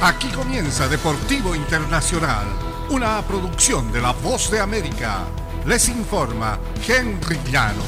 [0.00, 2.46] Aquí comienza Deportivo Internacional,
[2.90, 5.24] una producción de La Voz de América.
[5.66, 6.56] Les informa
[6.86, 7.84] Henry Llanos.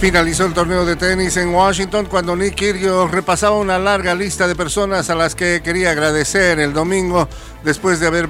[0.00, 4.56] Finalizó el torneo de tenis en Washington cuando Nick Kyrgios repasaba una larga lista de
[4.56, 7.28] personas a las que quería agradecer el domingo
[7.62, 8.28] después de haber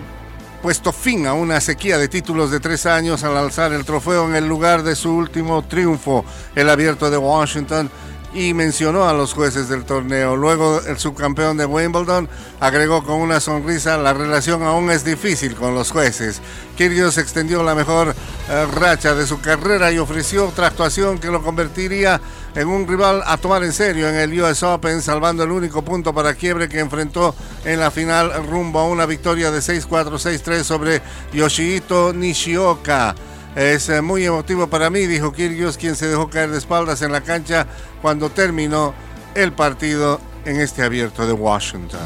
[0.60, 4.34] puesto fin a una sequía de títulos de tres años al alzar el trofeo en
[4.34, 7.90] el lugar de su último triunfo, el abierto de Washington
[8.34, 10.36] y mencionó a los jueces del torneo.
[10.36, 12.28] Luego el subcampeón de Wimbledon
[12.60, 16.40] agregó con una sonrisa, la relación aún es difícil con los jueces.
[16.76, 18.14] Kyrgios extendió la mejor
[18.48, 22.20] eh, racha de su carrera y ofreció otra actuación que lo convertiría
[22.54, 26.12] en un rival a tomar en serio en el US Open, salvando el único punto
[26.12, 27.34] para quiebre que enfrentó
[27.64, 33.14] en la final rumbo a una victoria de 6-4, 6-3 sobre Yoshihito Nishioka.
[33.58, 37.10] Es eh, muy emotivo para mí, dijo Kyrgios, quien se dejó caer de espaldas en
[37.10, 37.66] la cancha
[38.00, 38.94] cuando terminó
[39.34, 41.98] el partido en este abierto de Washington.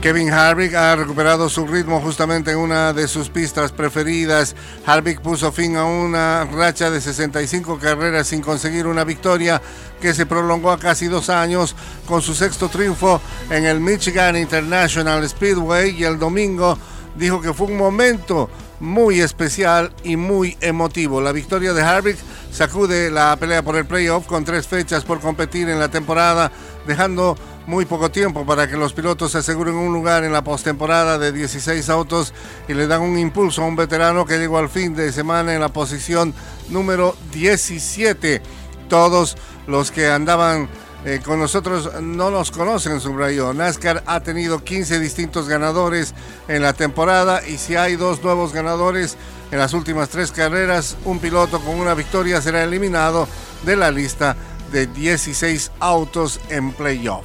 [0.00, 4.56] Kevin Harvick ha recuperado su ritmo justamente en una de sus pistas preferidas.
[4.86, 9.60] Harvick puso fin a una racha de 65 carreras sin conseguir una victoria
[10.00, 15.28] que se prolongó a casi dos años con su sexto triunfo en el Michigan International
[15.28, 16.78] Speedway y el domingo
[17.16, 18.48] dijo que fue un momento
[18.84, 21.20] muy especial y muy emotivo.
[21.20, 22.18] La victoria de Harvick
[22.52, 26.52] sacude la pelea por el playoff con tres fechas por competir en la temporada,
[26.86, 31.18] dejando muy poco tiempo para que los pilotos se aseguren un lugar en la postemporada
[31.18, 32.34] de 16 autos
[32.68, 35.60] y le dan un impulso a un veterano que llegó al fin de semana en
[35.60, 36.34] la posición
[36.68, 38.42] número 17.
[38.88, 40.68] Todos los que andaban
[41.04, 43.52] eh, con nosotros no nos conocen, subrayó.
[43.52, 46.14] NASCAR ha tenido 15 distintos ganadores
[46.48, 49.16] en la temporada y si hay dos nuevos ganadores
[49.50, 53.28] en las últimas tres carreras, un piloto con una victoria será eliminado
[53.64, 54.36] de la lista
[54.72, 57.24] de 16 autos en playoff.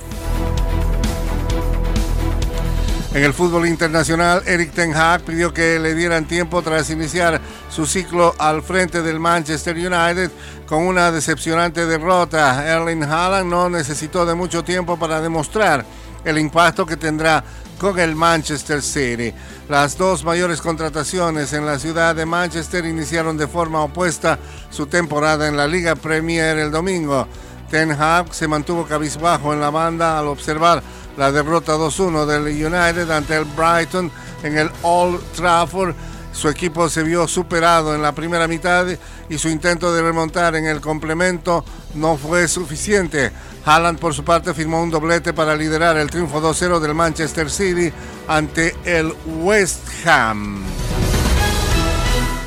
[3.20, 7.86] En el fútbol internacional, Eric Ten Hag pidió que le dieran tiempo tras iniciar su
[7.86, 10.32] ciclo al frente del Manchester United
[10.66, 12.66] con una decepcionante derrota.
[12.66, 15.86] Erling Haaland no necesitó de mucho tiempo para demostrar
[16.24, 17.44] el impacto que tendrá
[17.78, 19.34] con el Manchester City.
[19.68, 25.50] Las dos mayores contrataciones en la ciudad de Manchester iniciaron de forma opuesta su temporada
[25.50, 27.28] en la Liga Premier el domingo.
[27.70, 30.82] Ten Hag se mantuvo cabizbajo en la banda al observar
[31.20, 34.10] la derrota 2-1 del United ante el Brighton
[34.42, 35.94] en el Old Trafford.
[36.32, 38.88] Su equipo se vio superado en la primera mitad
[39.28, 41.66] y su intento de remontar en el complemento
[41.96, 43.32] no fue suficiente.
[43.66, 47.92] Haaland por su parte firmó un doblete para liderar el triunfo 2-0 del Manchester City
[48.26, 50.64] ante el West Ham.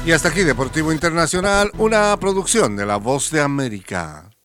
[0.06, 4.32] Y hasta aquí Deportivo Internacional, una producción de La Voz de América.